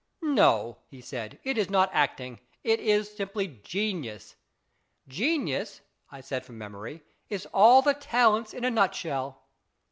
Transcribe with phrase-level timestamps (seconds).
[0.23, 2.39] "No," he said," it is not acting.
[2.63, 4.35] It is simply genius.""
[5.21, 5.81] Genius,"
[6.11, 9.43] I said from memory," is all the talents in a nutshell."